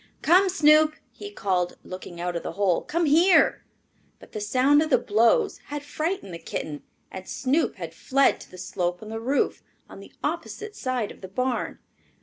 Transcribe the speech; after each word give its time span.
"Come, 0.23 0.49
Snoop!" 0.49 0.95
he 1.11 1.29
called, 1.29 1.77
looking 1.83 2.19
out 2.19 2.35
of 2.35 2.41
the 2.41 2.53
hole. 2.53 2.81
"Come 2.81 3.05
here!" 3.05 3.63
But 4.17 4.31
the 4.31 4.41
sound 4.41 4.81
of 4.81 4.89
the 4.89 4.97
blows 4.97 5.59
had 5.65 5.83
frightened 5.83 6.33
the 6.33 6.39
kitten, 6.39 6.81
and 7.11 7.29
Snoop 7.29 7.75
had 7.75 7.93
fled 7.93 8.39
to 8.39 8.49
the 8.49 8.57
slope 8.57 9.03
of 9.03 9.09
the 9.09 9.19
roof 9.19 9.61
on 9.87 9.99
the 9.99 10.11
opposite 10.23 10.75
side 10.75 11.11
of 11.11 11.21
the 11.21 11.27
barn. 11.27 11.77